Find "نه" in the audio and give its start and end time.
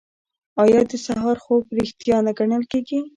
2.25-2.31